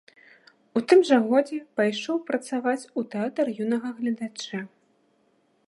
У 0.79 0.81
тым 0.91 0.99
жа 1.09 1.19
годзе 1.31 1.59
пайшоў 1.81 2.17
працаваць 2.29 2.89
у 3.01 3.05
тэатр 3.13 3.45
юнага 3.67 3.89
гледача. 3.99 4.59